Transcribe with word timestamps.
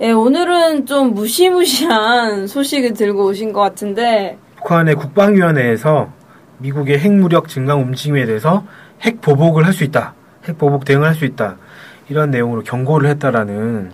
예, 0.00 0.12
오늘은 0.12 0.86
좀 0.86 1.14
무시무시한 1.14 2.46
소식을 2.48 2.94
들고 2.94 3.26
오신 3.26 3.52
것 3.52 3.60
같은데, 3.60 4.38
북한의 4.58 4.94
국방위원회에서 4.94 6.12
미국의 6.58 6.98
핵무력 6.98 7.48
증강 7.48 7.80
움직임에 7.82 8.24
대해서 8.26 8.64
핵 9.02 9.20
보복을 9.20 9.64
할 9.66 9.72
수 9.72 9.84
있다, 9.84 10.14
핵 10.46 10.58
보복 10.58 10.84
대응을 10.84 11.06
할 11.06 11.14
수 11.14 11.24
있다 11.24 11.56
이런 12.08 12.30
내용으로 12.30 12.62
경고를 12.62 13.08
했다라는 13.10 13.92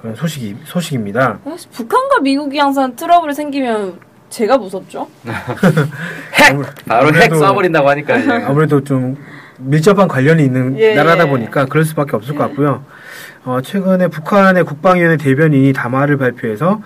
그런 0.00 0.14
소식이 0.14 0.56
소식입니다. 0.64 1.38
사실 1.44 1.70
북한과 1.70 2.20
미국이 2.20 2.58
항상 2.58 2.94
트러블이 2.96 3.34
생기면 3.34 3.98
제가 4.30 4.58
무섭죠? 4.58 5.06
핵! 5.26 6.56
바로 6.86 7.14
핵 7.14 7.30
쏴버린다고 7.30 7.84
하니까. 7.84 8.14
아무래도 8.46 8.82
좀 8.82 9.16
밀접한 9.64 10.08
관련이 10.08 10.44
있는 10.44 10.78
예, 10.78 10.94
나라다 10.94 11.26
예. 11.26 11.28
보니까 11.28 11.66
그럴 11.66 11.84
수밖에 11.84 12.16
없을 12.16 12.34
것 12.34 12.44
같고요. 12.48 12.84
어, 13.44 13.60
최근에 13.62 14.08
북한의 14.08 14.64
국방위원회 14.64 15.16
대변인이 15.16 15.72
담화를 15.72 16.16
발표해서 16.16 16.80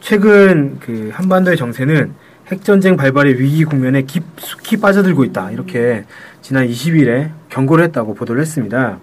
최근 0.00 0.78
그 0.80 1.10
한반도의 1.12 1.56
정세는 1.56 2.12
핵전쟁 2.48 2.96
발발의 2.96 3.40
위기 3.40 3.64
국면에 3.64 4.02
깊숙이 4.02 4.76
빠져들고 4.76 5.24
있다. 5.24 5.50
이렇게 5.50 6.04
지난 6.42 6.66
20일에 6.68 7.30
경고를 7.48 7.84
했다고 7.84 8.14
보도를 8.14 8.40
했습니다. 8.42 8.98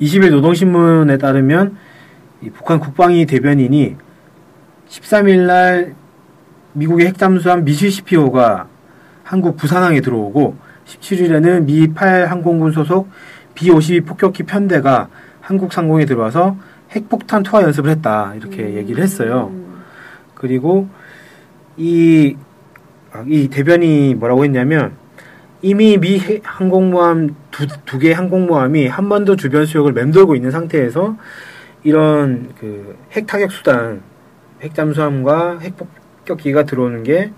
20일 0.00 0.30
노동신문에 0.30 1.18
따르면 1.18 1.76
이 2.40 2.50
북한 2.50 2.78
국방위 2.78 3.26
대변인이 3.26 3.96
13일 4.88 5.46
날 5.46 5.94
미국의 6.72 7.08
핵잠수함 7.08 7.64
미시시피호가 7.64 8.68
한국 9.24 9.56
부산항에 9.56 10.00
들어오고 10.00 10.56
17일에는 10.88 11.64
미 11.64 11.88
8항공군 11.94 12.72
소속 12.72 13.08
B-52 13.54 14.06
폭격기 14.06 14.44
편대가 14.44 15.08
한국 15.40 15.72
상공에 15.72 16.04
들어와서 16.06 16.56
핵폭탄 16.92 17.42
투하 17.42 17.62
연습을 17.62 17.90
했다 17.90 18.34
이렇게 18.34 18.74
얘기를 18.74 19.02
했어요. 19.02 19.52
그리고 20.34 20.88
이, 21.76 22.36
아, 23.12 23.24
이 23.26 23.48
대변이 23.48 24.14
뭐라고 24.14 24.44
했냐면 24.44 24.92
이미 25.60 25.98
미 25.98 26.18
해- 26.20 26.40
항공모함 26.42 27.34
두, 27.50 27.66
두 27.84 27.98
개의 27.98 28.14
항공모함이 28.14 28.86
한반도 28.86 29.36
주변 29.36 29.66
수역을 29.66 29.92
맴돌고 29.92 30.34
있는 30.36 30.50
상태에서 30.50 31.16
이런 31.84 32.52
그 32.58 32.96
핵 33.14 33.26
타격 33.26 33.50
수단, 33.52 34.02
핵잠수함과 34.62 35.58
핵폭격기가 35.60 36.64
들어오는 36.64 37.02
게 37.02 37.32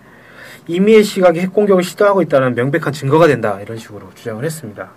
이미의 0.67 1.05
시각에 1.05 1.41
핵 1.41 1.53
공격을 1.53 1.83
시도하고 1.83 2.23
있다는 2.23 2.55
명백한 2.55 2.93
증거가 2.93 3.27
된다 3.27 3.59
이런 3.61 3.77
식으로 3.79 4.11
주장을 4.15 4.45
했습니다. 4.45 4.91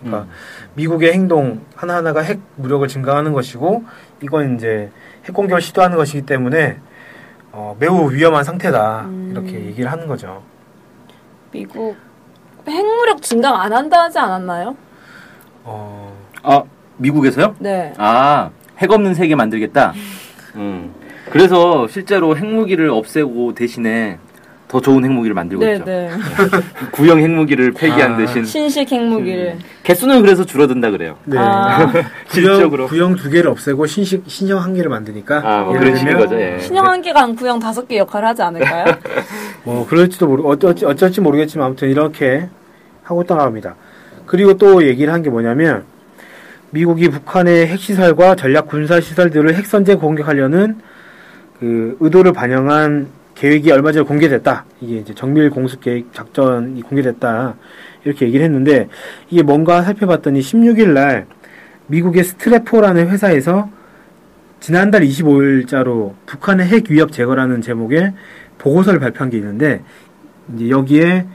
그러니까 0.00 0.22
음. 0.22 0.30
미국의 0.74 1.12
행동 1.12 1.60
하나하나가 1.74 2.20
핵 2.20 2.40
무력을 2.56 2.86
증가하는 2.86 3.32
것이고 3.32 3.84
이건 4.22 4.56
이제 4.56 4.90
핵 5.24 5.32
공격을 5.34 5.60
시도하는 5.60 5.96
것이기 5.96 6.22
때문에 6.22 6.78
어, 7.52 7.76
매우 7.78 8.12
위험한 8.12 8.44
상태다 8.44 9.02
음. 9.06 9.28
이렇게 9.32 9.54
얘기를 9.66 9.90
하는 9.90 10.06
거죠. 10.06 10.42
미국 11.50 11.96
핵무력 12.68 13.22
증강 13.22 13.54
안 13.60 13.72
한다 13.72 14.02
하지 14.02 14.18
않았나요? 14.18 14.76
어, 15.64 16.16
아, 16.42 16.62
미국에서요? 16.98 17.56
네. 17.58 17.92
아, 17.96 18.50
핵 18.78 18.90
없는 18.90 19.14
세계 19.14 19.34
만들겠다? 19.34 19.92
음. 20.56 20.94
그래서 21.30 21.86
실제로 21.88 22.36
핵무기를 22.36 22.90
없애고 22.90 23.54
대신에 23.54 24.18
더 24.68 24.80
좋은 24.82 25.02
핵무기를 25.02 25.34
만들고 25.34 25.64
네, 25.64 25.72
있죠. 25.72 25.84
네. 25.86 26.10
구형 26.92 27.18
핵무기를 27.20 27.72
폐기한 27.72 28.12
아. 28.12 28.16
대신 28.18 28.44
신식 28.44 28.92
핵무기를. 28.92 29.54
음. 29.54 29.60
개수는 29.82 30.20
그래서 30.20 30.44
줄어든다 30.44 30.90
그래요. 30.90 31.16
네. 31.24 31.38
아. 31.38 31.86
구형, 32.28 32.54
질적으로. 32.54 32.86
구형 32.86 33.16
두 33.16 33.30
개를 33.30 33.50
없애고 33.50 33.86
신식 33.86 34.24
신형 34.26 34.62
한 34.62 34.74
개를 34.74 34.90
만드니까 34.90 35.40
아, 35.42 35.62
뭐 35.62 35.70
예를 35.74 35.80
그런 35.86 35.96
식인 35.96 36.18
거죠. 36.18 36.38
예. 36.38 36.58
신형 36.60 36.86
한 36.86 37.00
개가 37.00 37.22
한 37.22 37.34
구형 37.34 37.58
다섯 37.58 37.88
개 37.88 37.96
역할을 37.96 38.28
하지 38.28 38.42
않을까요? 38.42 38.84
뭐 39.64 39.86
그럴지도 39.86 40.26
모르 40.26 40.42
어쩔지 40.44 40.84
어쩔지 40.84 41.22
모르겠지만 41.22 41.66
아무튼 41.68 41.88
이렇게 41.88 42.48
하고 43.02 43.22
있다고 43.22 43.40
합니다. 43.40 43.74
그리고 44.26 44.52
또 44.54 44.86
얘기를 44.86 45.10
한 45.12 45.22
게 45.22 45.30
뭐냐면 45.30 45.84
미국이 46.70 47.08
북한의 47.08 47.68
핵시설과 47.68 48.34
전략 48.34 48.66
군사 48.68 49.00
시설들을 49.00 49.54
핵선제 49.54 49.94
공격하려는 49.94 50.76
그 51.58 51.96
의도를 52.00 52.34
반영한 52.34 53.08
계획이 53.38 53.70
얼마 53.70 53.92
전에 53.92 54.04
공개됐다. 54.04 54.64
이게 54.80 54.96
이제 54.96 55.14
정밀 55.14 55.48
공습 55.50 55.80
계획 55.80 56.12
작전이 56.12 56.82
공개됐다. 56.82 57.54
이렇게 58.04 58.26
얘기를 58.26 58.44
했는데 58.44 58.88
이게 59.30 59.42
뭔가 59.42 59.82
살펴봤더니 59.82 60.40
16일 60.40 60.88
날 60.88 61.26
미국의 61.86 62.24
스트레포라는 62.24 63.08
회사에서 63.08 63.70
지난달 64.58 65.02
25일자로 65.02 66.14
북한의 66.26 66.66
핵 66.66 66.90
위협 66.90 67.12
제거라는 67.12 67.62
제목의 67.62 68.12
보고서를 68.58 68.98
발표한 68.98 69.30
게 69.30 69.36
있는데 69.36 69.82
이제 70.54 70.68
여기에 70.68 71.26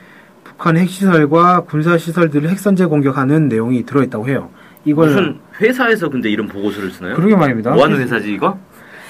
북한 0.43 0.75
핵시설과 0.75 1.61
군사시설들을 1.61 2.49
핵선제 2.49 2.85
공격하는 2.85 3.47
내용이 3.47 3.85
들어있다고 3.85 4.27
해요. 4.27 4.49
이걸 4.83 5.07
무슨 5.07 5.39
회사에서 5.61 6.09
근데 6.09 6.29
이런 6.29 6.49
보고서를 6.49 6.91
쓰나요? 6.91 7.15
그러게 7.15 7.37
말입니다. 7.37 7.71
뭐 7.71 7.85
하는 7.85 7.97
회사지 8.01 8.33
이거? 8.33 8.59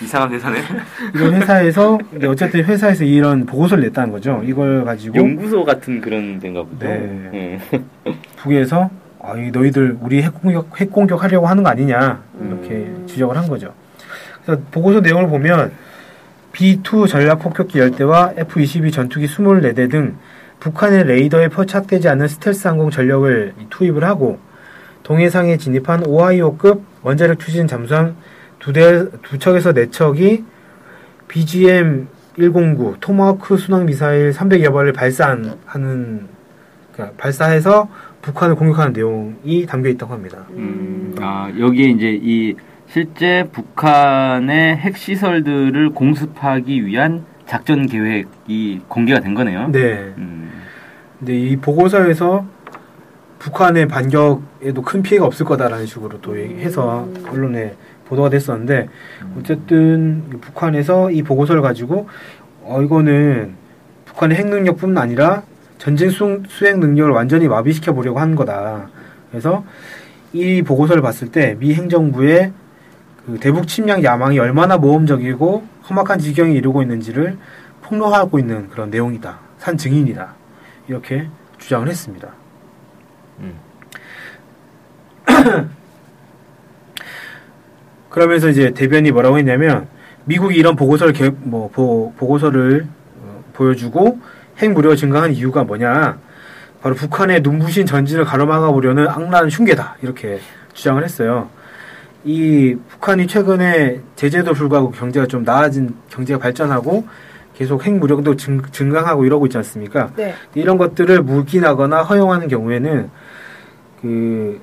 이상한 0.01 0.31
회사네. 0.31 0.59
이런 1.13 1.33
회사에서 1.35 1.97
근데 2.09 2.27
어쨌든 2.27 2.63
회사에서 2.63 3.03
이런 3.03 3.45
보고서를 3.45 3.83
냈다는 3.85 4.11
거죠. 4.11 4.41
이걸 4.43 4.83
가지고 4.85 5.17
연구소 5.17 5.63
같은 5.63 6.01
그런 6.01 6.39
데인가 6.39 6.63
보죠. 6.63 6.77
네. 6.79 7.29
예. 7.33 7.81
북에서 8.37 8.89
아, 9.21 9.35
이 9.37 9.51
너희들 9.51 9.97
우리 10.01 10.21
핵 10.21 10.41
공격 10.41 10.79
핵 10.79 10.91
공격하려고 10.91 11.47
하는 11.47 11.63
거 11.63 11.69
아니냐 11.69 12.21
이렇게 12.41 12.69
음. 12.73 13.05
지적을 13.07 13.37
한 13.37 13.47
거죠. 13.47 13.73
그래서 14.43 14.61
보고서 14.71 14.99
내용을 14.99 15.27
보면 15.27 15.71
B2 16.51 17.07
전략 17.07 17.39
폭격기 17.39 17.79
10대와 17.79 18.37
F-22 18.37 18.91
전투기 18.91 19.27
24대 19.27 19.89
등 19.89 20.17
북한의 20.59 21.05
레이더에 21.05 21.49
포착되지 21.49 22.07
않는 22.09 22.27
스텔스 22.27 22.67
항공 22.67 22.89
전력을 22.89 23.53
투입을 23.69 24.03
하고 24.03 24.39
동해상에 25.03 25.57
진입한 25.57 26.05
오하이오급 26.05 26.83
원자력 27.01 27.39
추진 27.39 27.67
잠수함 27.67 28.15
두 28.63 28.71
대, 28.71 29.05
두 29.23 29.37
척에서 29.37 29.73
네 29.73 29.89
척이 29.89 30.45
BGM 31.27 32.07
109 32.37 32.95
토마호크 33.01 33.57
순항 33.57 33.85
미사일 33.85 34.31
300여 34.31 34.73
발을 34.73 34.93
발사하는 34.93 36.27
그러니까 36.93 37.17
발사해서 37.17 37.89
북한을 38.21 38.55
공격하는 38.55 38.93
내용이 38.93 39.65
담겨 39.65 39.89
있다고 39.89 40.13
합니다. 40.13 40.45
음, 40.51 41.13
아, 41.19 41.51
여기에 41.59 41.89
이제 41.89 42.19
이 42.21 42.55
실제 42.87 43.49
북한의 43.51 44.77
핵 44.77 44.95
시설들을 44.95 45.89
공습하기 45.89 46.85
위한 46.85 47.25
작전 47.45 47.85
계획이 47.85 48.81
공개가 48.87 49.19
된 49.19 49.33
거네요. 49.33 49.67
네. 49.73 50.13
음, 50.17 50.51
근데 51.19 51.37
이 51.37 51.57
보고서에서 51.57 52.45
북한의 53.39 53.89
반격에도 53.89 54.81
큰 54.81 55.03
피해가 55.03 55.25
없을 55.25 55.45
거다라는 55.45 55.85
식으로 55.85 56.21
또 56.21 56.37
해서 56.37 57.09
언론에 57.29 57.75
보도가 58.05 58.29
됐었는데 58.29 58.89
어쨌든 59.39 60.23
북한에서 60.41 61.11
이 61.11 61.23
보고서를 61.23 61.61
가지고 61.61 62.07
어 62.63 62.81
이거는 62.81 63.55
북한의 64.05 64.37
핵 64.37 64.47
능력뿐만 64.47 65.03
아니라 65.03 65.43
전쟁 65.77 66.09
수, 66.09 66.41
수행 66.47 66.79
능력을 66.79 67.11
완전히 67.11 67.47
마비시켜 67.47 67.93
보려고 67.93 68.19
하는 68.19 68.35
거다. 68.35 68.87
그래서 69.31 69.65
이 70.31 70.61
보고서를 70.61 71.01
봤을 71.01 71.31
때 71.31 71.55
미 71.59 71.73
행정부의 71.73 72.53
그 73.25 73.39
대북 73.39 73.67
침략 73.67 74.03
야망이 74.03 74.37
얼마나 74.39 74.77
모험적이고 74.77 75.63
험악한 75.89 76.19
지경에 76.19 76.53
이르고 76.53 76.81
있는지를 76.81 77.37
폭로하고 77.81 78.39
있는 78.39 78.69
그런 78.69 78.89
내용이다. 78.89 79.39
산 79.57 79.77
증인이다. 79.77 80.35
이렇게 80.87 81.27
주장을 81.57 81.87
했습니다. 81.87 82.29
음. 83.39 83.53
그러면서 88.13 88.47
이제 88.47 88.69
대변이 88.69 89.11
뭐라고 89.11 89.39
했냐면 89.39 89.87
미국이 90.25 90.55
이런 90.55 90.75
보고서를 90.75 91.13
개, 91.13 91.31
뭐 91.35 91.67
보, 91.73 92.13
보고서를 92.15 92.85
어, 93.23 93.43
보여주고 93.53 94.19
핵 94.59 94.71
무력을 94.71 94.95
증강한 94.95 95.33
이유가 95.33 95.63
뭐냐? 95.63 96.19
바로 96.83 96.93
북한의 96.93 97.41
눈부신 97.41 97.87
전진을 97.87 98.23
가로막아 98.23 98.71
보려는 98.71 99.07
악랄한 99.07 99.49
흉계다 99.49 99.97
이렇게 100.03 100.39
주장을 100.73 101.03
했어요. 101.03 101.49
이 102.23 102.77
북한이 102.89 103.25
최근에 103.25 104.01
제재도 104.15 104.53
불구하고 104.53 104.91
경제가 104.91 105.25
좀 105.25 105.43
나아진 105.43 105.95
경제가 106.11 106.39
발전하고 106.39 107.07
계속 107.55 107.83
핵 107.83 107.95
무력도 107.95 108.35
증, 108.35 108.61
증강하고 108.71 109.25
이러고 109.25 109.47
있지 109.47 109.57
않습니까? 109.57 110.11
네. 110.15 110.35
이런 110.53 110.77
것들을 110.77 111.23
묵인하거나 111.23 112.03
허용하는 112.03 112.47
경우에는 112.47 113.09
그 114.03 114.61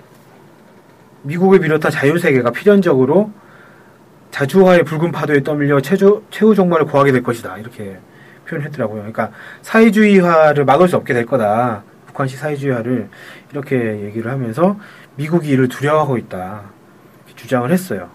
미국을 1.22 1.58
비롯한 1.58 1.90
자유세계가 1.90 2.52
필연적으로 2.52 3.32
자주화의 4.30 4.84
붉은 4.84 5.12
파도에 5.12 5.42
떠밀려 5.42 5.80
최저, 5.80 6.22
최후 6.30 6.54
종말을 6.54 6.86
구하게 6.86 7.12
될 7.12 7.22
것이다. 7.22 7.58
이렇게 7.58 7.98
표현했더라고요. 8.48 8.98
그러니까 8.98 9.30
사회주의화를 9.62 10.64
막을 10.64 10.88
수 10.88 10.96
없게 10.96 11.14
될 11.14 11.26
거다. 11.26 11.82
북한식 12.06 12.38
사회주의화를 12.38 13.08
이렇게 13.52 13.76
얘기를 14.02 14.30
하면서 14.30 14.78
미국이 15.16 15.48
이를 15.50 15.68
두려워하고 15.68 16.16
있다. 16.18 16.62
이렇게 17.26 17.34
주장을 17.36 17.70
했어요. 17.70 18.08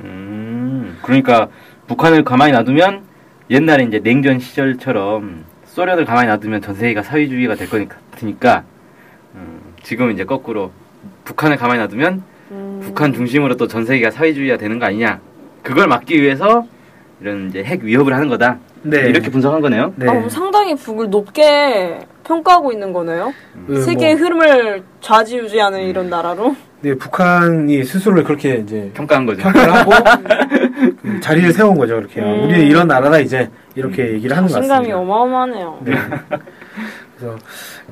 음, 0.00 0.98
그러니까 1.02 1.48
북한을 1.86 2.24
가만히 2.24 2.52
놔두면 2.52 3.02
옛날에 3.50 3.84
이제 3.84 4.00
냉전 4.00 4.38
시절처럼 4.38 5.44
소련을 5.66 6.04
가만히 6.04 6.28
놔두면 6.28 6.62
전 6.62 6.74
세계가 6.74 7.02
사회주의가 7.02 7.54
될 7.54 7.68
거니까 7.68 7.96
같으니까 8.12 8.64
음, 9.34 9.60
지금 9.82 10.10
이제 10.10 10.24
거꾸로 10.24 10.72
북한을 11.24 11.56
가만히 11.56 11.80
놔두면 11.80 12.22
음. 12.52 12.80
북한 12.82 13.12
중심으로 13.12 13.56
또 13.56 13.66
전 13.66 13.84
세계가 13.84 14.10
사회주의가 14.10 14.56
되는 14.56 14.78
거 14.78 14.86
아니냐 14.86 15.20
그걸 15.64 15.88
막기 15.88 16.22
위해서 16.22 16.66
이런 17.20 17.48
이제 17.48 17.64
핵 17.64 17.82
위협을 17.82 18.14
하는 18.14 18.28
거다 18.28 18.58
네. 18.82 19.08
이렇게 19.08 19.30
분석한 19.30 19.62
거네요. 19.62 19.94
네. 19.96 20.06
아, 20.06 20.12
그럼 20.12 20.28
상당히 20.28 20.74
북을 20.76 21.08
높게 21.08 22.00
평가하고 22.22 22.70
있는 22.70 22.92
거네요. 22.92 23.32
그 23.66 23.80
세계의 23.80 24.14
뭐, 24.16 24.24
흐름을 24.24 24.82
좌지우지하는 25.00 25.80
이런 25.80 26.10
나라로. 26.10 26.54
네, 26.82 26.94
북한이 26.94 27.82
스스로를 27.82 28.24
그렇게 28.24 28.56
이제 28.56 28.90
평가한 28.92 29.24
거죠. 29.24 29.42
평가를 29.42 29.74
하고 29.74 29.90
그 31.00 31.20
자리를 31.20 31.50
세운 31.52 31.76
거죠. 31.76 31.96
이렇게 31.98 32.20
음. 32.20 32.44
우리는 32.44 32.66
이런 32.66 32.86
나라다 32.86 33.20
이제 33.20 33.48
이렇게 33.74 34.12
얘기를 34.12 34.36
하는 34.36 34.48
것 34.48 34.54
자신감이 34.54 34.88
같습니다. 34.88 34.98
어마어마하네요. 34.98 35.78
네. 35.82 35.94
그래서 37.16 37.38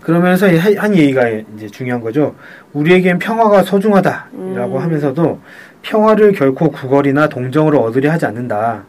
그러면서 0.03 0.47
한 0.77 0.95
얘기가 0.95 1.27
이제 1.57 1.69
중요한 1.69 2.03
거죠. 2.03 2.35
우리에겐 2.75 3.19
평화가 3.19 3.63
소중하다라고 3.63 4.33
음. 4.37 4.79
하면서도 4.79 5.41
평화를 5.83 6.33
결코 6.33 6.71
구걸이나 6.71 7.29
동정으로 7.29 7.81
얻으려 7.81 8.13
하지 8.13 8.27
않는다. 8.27 8.85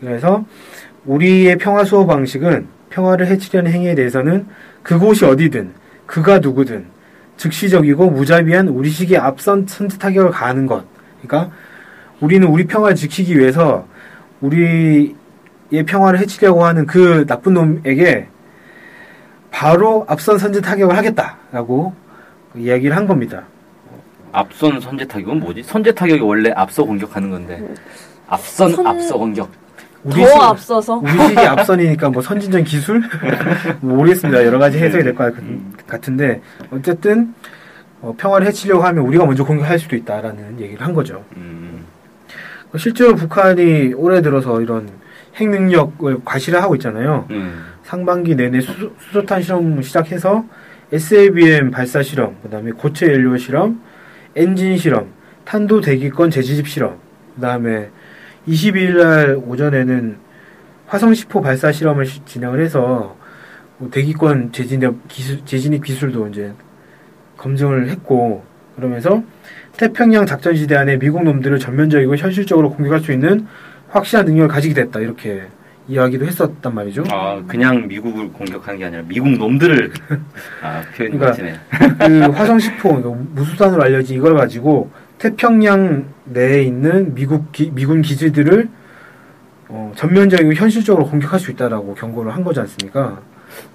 그래서 0.00 0.44
우리의 1.04 1.58
평화 1.58 1.84
수호 1.84 2.06
방식은 2.06 2.66
평화를 2.90 3.26
해치려는 3.28 3.70
행위에 3.72 3.94
대해서는 3.94 4.46
그곳이 4.82 5.24
어디든 5.24 5.72
그가 6.06 6.40
누구든 6.40 6.86
즉시적이고 7.36 8.10
무자비한 8.10 8.68
우리식의 8.68 9.16
앞선 9.18 9.66
선제 9.66 9.98
타격을 9.98 10.30
가하는 10.30 10.66
것. 10.66 10.84
그러니까 11.22 11.54
우리는 12.20 12.46
우리 12.46 12.66
평화를 12.66 12.94
지키기 12.94 13.38
위해서 13.38 13.86
우리의 14.40 15.14
평화를 15.86 16.18
해치려고 16.20 16.64
하는 16.64 16.86
그 16.86 17.26
나쁜 17.26 17.54
놈에게 17.54 18.28
바로 19.50 20.04
앞선 20.08 20.38
선제 20.38 20.60
타격을 20.60 20.96
하겠다라고 20.96 21.94
이야기를 22.56 22.94
한 22.96 23.06
겁니다. 23.06 23.44
앞선 24.32 24.80
선제 24.80 25.04
타격은 25.06 25.40
뭐지? 25.40 25.62
선제 25.62 25.92
타격이 25.92 26.20
원래 26.22 26.50
앞서 26.54 26.84
공격하는 26.84 27.30
건데 27.30 27.62
앞선 28.28 28.70
선- 28.72 28.86
앞서 28.86 29.16
공격. 29.18 29.50
우리 30.04 30.20
더 30.22 30.26
시- 30.26 30.34
앞서서. 30.40 30.94
우리식이 30.96 31.38
앞선이니까 31.38 32.10
뭐 32.10 32.22
선진전 32.22 32.64
기술 32.64 33.02
뭐 33.80 33.96
모르겠습니다. 33.96 34.44
여러 34.44 34.58
가지 34.58 34.78
해석이 34.78 35.04
될 35.04 35.14
것 35.14 35.32
같은데 35.86 36.40
어쨌든 36.70 37.34
어, 38.00 38.14
평화를 38.18 38.46
해치려고 38.48 38.82
하면 38.82 39.04
우리가 39.04 39.24
먼저 39.26 39.44
공격할 39.44 39.78
수도 39.78 39.94
있다라는 39.94 40.58
얘기를 40.60 40.84
한 40.84 40.92
거죠. 40.92 41.24
음, 41.36 41.84
실제로 42.76 43.14
북한이 43.14 43.92
올해 43.94 44.22
들어서 44.22 44.60
이런 44.60 44.88
핵 45.36 45.48
능력을 45.48 46.18
과시를 46.24 46.60
하고 46.60 46.74
있잖아요. 46.74 47.26
음. 47.30 47.64
상반기 47.84 48.34
내내 48.34 48.60
수소, 48.60 48.90
수소탄 48.98 49.42
실험 49.42 49.80
시작해서 49.82 50.44
SABM 50.92 51.70
발사 51.70 52.02
실험, 52.02 52.34
그다음에 52.42 52.72
고체 52.72 53.06
연료 53.06 53.36
실험, 53.36 53.80
엔진 54.36 54.76
실험, 54.76 55.08
탄도 55.44 55.80
대기권 55.80 56.30
재지집 56.30 56.68
실험, 56.68 56.98
그 57.34 57.40
다음에 57.40 57.88
22일 58.48 58.96
날 59.02 59.36
오전에는 59.44 60.16
화성 60.86 61.12
10호 61.12 61.42
발사 61.42 61.72
실험을 61.72 62.04
시- 62.06 62.24
진행을 62.24 62.60
해서 62.60 63.16
뭐 63.78 63.90
대기권 63.90 64.52
재진입 64.52 65.08
기술, 65.08 65.44
재진입 65.44 65.84
기술도 65.84 66.28
이제 66.28 66.52
검증을 67.36 67.88
했고 67.88 68.44
그러면서 68.76 69.22
태평양 69.76 70.26
작전지대 70.26 70.76
안에 70.76 70.98
미국 70.98 71.24
놈들을 71.24 71.58
전면적이고 71.58 72.16
현실적으로 72.16 72.70
공격할 72.70 73.00
수 73.00 73.12
있는 73.12 73.46
확실한 73.90 74.26
능력을 74.26 74.48
가지게 74.48 74.74
됐다 74.74 75.00
이렇게 75.00 75.42
이야기도 75.88 76.24
했었단 76.26 76.74
말이죠. 76.74 77.04
아 77.10 77.42
그냥 77.46 77.88
미국을 77.88 78.30
공격하는 78.32 78.78
게 78.78 78.84
아니라 78.86 79.02
미국 79.06 79.30
놈들을 79.30 79.92
아 80.62 80.82
표현이 80.96 81.18
그러니까. 81.18 81.58
그 81.98 82.20
화성 82.32 82.58
10호 82.58 83.00
이거 83.00 83.16
무수단으로 83.32 83.82
알려진 83.82 84.16
이걸 84.16 84.34
가지고 84.36 84.90
태평양 85.18 86.06
내에 86.24 86.62
있는 86.62 87.14
미국 87.14 87.50
기- 87.52 87.70
미군 87.74 88.02
기지들을 88.02 88.68
어, 89.68 89.92
전면적이고 89.96 90.52
현실적으로 90.54 91.06
공격할 91.06 91.40
수 91.40 91.50
있다라고 91.50 91.94
경고를 91.94 92.34
한 92.34 92.44
거지 92.44 92.60
않습니까? 92.60 93.20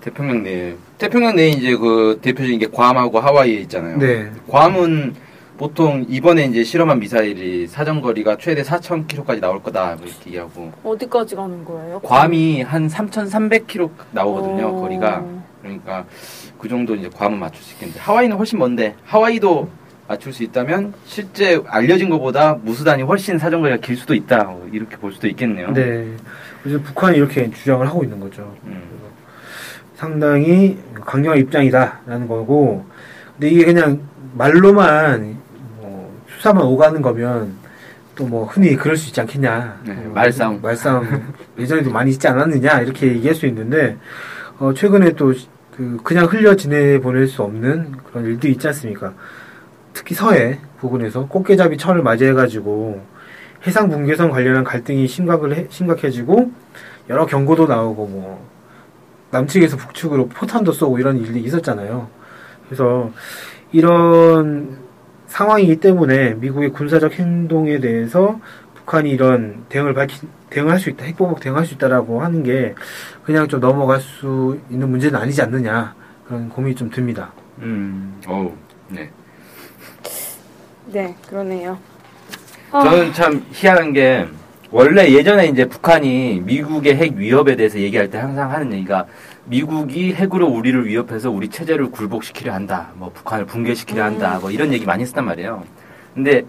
태평양 0.02 0.44
내 0.44 0.76
태평양 0.98 1.36
내에 1.36 1.50
이제 1.50 1.76
그 1.76 2.20
대표적인 2.22 2.60
게 2.60 2.68
괌하고 2.68 3.20
하와이에 3.20 3.56
있잖아요. 3.62 3.98
네. 3.98 4.32
괌은 4.48 5.14
보통 5.58 6.06
이번에 6.08 6.46
이제 6.46 6.64
실험한 6.64 7.00
미사일이 7.00 7.68
사정거리가 7.68 8.38
최대 8.38 8.62
4,000km까지 8.62 9.40
나올 9.40 9.62
거다 9.62 9.96
뭐 9.96 10.06
이렇게 10.06 10.28
얘기하고 10.28 10.72
어디까지 10.84 11.36
가는 11.36 11.66
거예요? 11.66 12.00
괌이 12.00 12.62
한 12.62 12.88
3,300km 12.88 13.90
나오거든요 14.12 14.68
어. 14.68 14.82
거리가 14.82 15.26
그러니까 15.62 16.06
그 16.60 16.70
정도 16.70 16.96
이제 16.96 17.10
괌은 17.10 17.40
맞출 17.40 17.64
수 17.64 17.74
있겠는데 17.74 18.00
하와이는 18.00 18.38
훨씬 18.38 18.60
먼데 18.60 18.96
하와이도 19.04 19.68
맞출 20.08 20.32
수 20.32 20.44
있다면 20.44 20.94
실제 21.06 21.62
알려진 21.68 22.10
것보다 22.10 22.54
무수단이 22.54 23.04
훨씬 23.04 23.38
사정거리가 23.38 23.82
길 23.82 23.98
수도 23.98 24.14
있다 24.14 24.44
뭐 24.44 24.70
이렇게 24.72 24.96
볼 24.98 25.12
수도 25.12 25.28
있겠네요. 25.28 25.74
네. 25.74 26.16
그래서 26.64 26.82
북한이 26.84 27.18
이렇게 27.18 27.50
주장을 27.50 27.86
하고 27.88 28.04
있는 28.04 28.20
거죠. 28.20 28.54
음. 28.66 28.82
상당히 29.96 30.78
강경한 30.94 31.40
입장이다라는 31.40 32.28
거고, 32.28 32.86
근데 33.34 33.50
이게 33.50 33.66
그냥 33.66 34.02
말로만 34.36 35.22
뭐 35.22 35.38
수사만 36.38 36.64
오가는 36.64 37.02
거면 37.02 37.66
또 38.16 38.26
뭐 38.26 38.46
흔히 38.46 38.76
그럴 38.76 38.98
수 38.98 39.10
있지 39.10 39.22
않겠냐. 39.22 39.82
네, 39.86 39.92
어, 39.94 40.12
말싸움. 40.14 40.60
말싸움 40.62 41.06
예전에도 41.60 41.92
많이 41.92 42.10
있지 42.12 42.28
않았느냐 42.28 42.82
이렇게 42.82 43.08
얘기할 43.10 43.36
수 43.36 43.46
있는데 43.46 43.96
어, 44.60 44.74
최근에 44.74 45.12
또 45.14 45.34
그 45.78 45.98
그냥 46.04 46.26
흘려 46.26 46.56
지내 46.56 47.00
보낼 47.00 47.28
수 47.28 47.44
없는 47.44 47.92
그런 48.10 48.26
일들이 48.26 48.54
있지 48.54 48.66
않습니까? 48.68 49.14
특히 49.94 50.16
서해 50.16 50.58
부근에서 50.80 51.28
꽃게잡이 51.28 51.78
철을 51.78 52.02
맞이해가지고 52.02 53.00
해상 53.68 53.88
붕괴선 53.88 54.32
관련한 54.32 54.64
갈등이 54.64 55.08
심각을 55.08 55.56
해- 55.56 55.68
심각해지고 55.70 56.52
여러 57.10 57.28
경고도 57.28 57.68
나오고 57.68 58.08
뭐 58.08 58.48
남측에서 59.30 59.78
북측으로 59.78 60.30
포탄도 60.30 60.72
쏘고 60.72 60.98
이런 60.98 61.20
일이 61.20 61.42
있었잖아요. 61.42 62.08
그래서 62.66 63.12
이런 63.72 64.80
상황이기 65.28 65.78
때문에 65.78 66.36
미국의 66.36 66.70
군사적 66.70 67.14
행동에 67.14 67.80
대해서 67.80 68.40
북한이 68.76 69.10
이런 69.12 69.66
대응을 69.70 69.94
밝히 69.94 70.28
대응할 70.50 70.80
수 70.80 70.90
있다, 70.90 71.06
핵보복 71.06 71.40
대응할 71.42 71.66
수 71.66 71.74
있다라고 71.74 72.22
하는 72.22 72.44
게 72.44 72.74
그냥 73.24 73.48
좀 73.48 73.60
넘어갈 73.60 74.00
수 74.00 74.60
있는 74.70 74.90
문제는 74.90 75.20
아니지 75.20 75.42
않느냐 75.42 75.94
그런 76.26 76.50
고민이 76.50 76.76
좀 76.76 76.90
듭니다. 76.90 77.32
음. 77.60 78.20
어우. 78.26 78.52
네. 78.90 79.10
네, 80.86 81.16
그러네요. 81.28 81.78
아, 82.72 82.84
저는 82.84 83.14
참 83.14 83.46
희한한 83.52 83.94
게 83.94 84.26
원래 84.72 85.12
예전에 85.12 85.48
이제 85.48 85.66
북한이 85.66 86.42
미국의 86.46 86.96
핵 86.96 87.14
위협에 87.16 87.56
대해서 87.56 87.78
얘기할 87.80 88.10
때 88.10 88.18
항상 88.18 88.52
하는 88.52 88.72
얘기가 88.72 89.06
미국이 89.50 90.14
핵으로 90.14 90.48
우리를 90.48 90.86
위협해서 90.88 91.32
우리 91.32 91.50
체제를 91.50 91.92
굴복시키려 91.92 92.54
한다. 92.54 92.90
뭐 92.96 93.10
북한을 93.14 93.46
붕괴시키려 93.46 94.04
한다. 94.04 94.40
뭐 94.42 94.52
이런 94.52 94.74
얘기 94.74 94.86
많이 94.86 95.04
했단 95.04 95.26
말이에요. 95.26 95.64
근데 96.14 96.44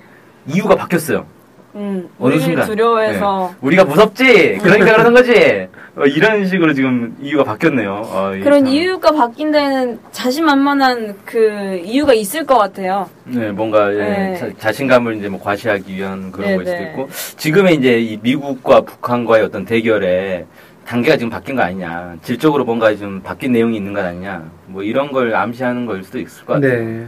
이유가 0.47 0.75
바뀌었어요. 0.75 1.27
음, 1.75 2.09
어느 2.19 2.41
순간. 2.41 2.67
두려워해서 2.67 3.55
우리가 3.61 3.85
무섭지. 3.85 4.59
그러니까 4.61 4.87
그러는 4.97 5.13
거지. 5.13 5.69
어, 5.97 6.05
이런 6.07 6.47
식으로 6.47 6.73
지금 6.73 7.17
이유가 7.21 7.45
바뀌었네요. 7.45 7.93
어, 7.93 8.31
그런 8.43 8.65
참, 8.65 8.73
이유가 8.73 9.13
바뀐 9.13 9.53
데는 9.53 10.01
자신만만한 10.11 11.15
그 11.25 11.81
이유가 11.85 12.15
있을 12.15 12.47
것 12.47 12.57
같아요. 12.57 13.09
네, 13.25 13.53
뭔가 13.53 13.93
예, 13.93 13.99
네. 13.99 14.53
자, 14.59 14.73
신감을 14.73 15.19
이제 15.19 15.29
뭐 15.29 15.41
과시하기 15.41 15.95
위한 15.95 16.33
그런 16.33 16.49
네, 16.49 16.57
걸 16.57 16.67
수도 16.67 16.79
네. 16.79 16.91
있고 16.91 17.09
지금의 17.37 17.75
이제 17.77 18.01
이 18.01 18.19
미국과 18.23 18.81
북한과의 18.81 19.45
어떤 19.45 19.65
대결에 19.65 20.47
단계가 20.89 21.19
지금 21.19 21.29
바뀐 21.29 21.55
거 21.55 21.61
아니냐 21.61 22.17
질적으로 22.23 22.65
뭔가 22.65 22.97
좀 22.97 23.21
바뀐 23.21 23.53
내용이 23.53 23.77
있는 23.77 23.93
거 23.93 24.01
아니냐 24.01 24.51
뭐 24.69 24.83
이런 24.83 25.13
걸 25.13 25.35
암시하는 25.35 25.85
걸 25.85 26.03
수도 26.03 26.19
있을 26.19 26.47
것 26.47 26.55
같아요. 26.55 26.83
네. 26.83 27.07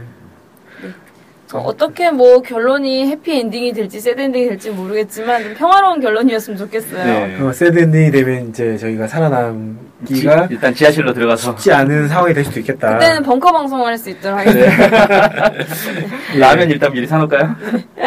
어떻게 1.59 2.09
뭐 2.11 2.41
결론이 2.41 3.07
해피엔딩이 3.09 3.73
될지 3.73 3.99
새드엔딩이 3.99 4.47
될지 4.49 4.69
모르겠지만 4.69 5.43
좀 5.43 5.53
평화로운 5.55 5.99
결론이었으면 5.99 6.57
좋겠어요. 6.57 7.03
네. 7.03 7.37
어, 7.41 7.51
새드 7.51 7.77
엔딩이 7.79 8.11
되면 8.11 8.49
이제 8.49 8.77
저희가 8.77 9.07
살아남기가 9.07 10.47
일단 10.49 10.73
지하실로 10.73 11.13
들어가서 11.13 11.51
쉽지 11.51 11.71
않은 11.73 12.07
상황이 12.07 12.33
될 12.33 12.43
수도 12.45 12.59
있겠다. 12.59 12.93
그때는 12.93 13.23
벙커 13.23 13.51
방송을 13.51 13.85
할 13.87 13.97
수 13.97 14.09
있도록 14.09 14.39
하겠습니다. 14.39 15.51
라면 16.39 16.69
일단 16.71 16.91
미리 16.91 17.05
사놓을까요? 17.05 17.55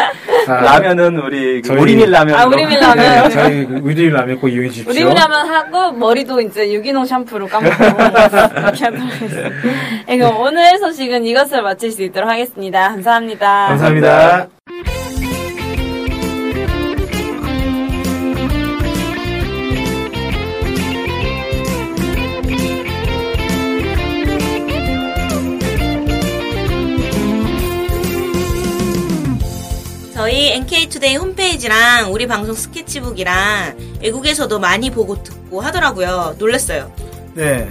아, 0.46 0.60
라면은 0.60 1.16
우리 1.20 1.62
그 1.62 1.68
저희- 1.68 1.80
우리밀 1.80 2.10
라면. 2.10 2.34
아, 2.38 2.44
우리밀 2.44 2.78
라면. 2.78 2.96
네, 3.24 3.28
저희 3.30 3.62
우리밀 3.64 4.12
라면 4.12 4.38
꼭 4.40 4.48
이용해 4.48 4.68
주십시오. 4.68 4.90
우리라면 4.90 5.48
하고 5.48 5.92
머리도 5.92 6.40
이제 6.42 6.70
유기농 6.72 7.06
샴푸로 7.06 7.46
감고 7.46 7.66
이렇게 7.66 7.84
하도록 8.84 9.02
하겠습니다. 9.04 9.48
네, 10.06 10.18
그럼 10.18 10.36
오늘 10.40 10.76
소식은 10.78 11.24
이것을 11.24 11.62
마칠 11.62 11.90
수 11.92 12.02
있도록 12.02 12.28
하겠습니다. 12.28 12.88
감사합니다. 12.90 13.34
감사합니다. 13.38 14.49
저희 30.14 30.53
NK투데이 30.53 31.17
홈페이지랑 31.17 32.12
우리 32.12 32.26
방송 32.26 32.55
스케치북이랑 32.55 33.99
외국에서도 34.00 34.59
많이 34.59 34.91
보고 34.91 35.23
듣고 35.23 35.61
하더라고요. 35.61 36.37
놀랐어요. 36.38 36.91
네, 37.35 37.71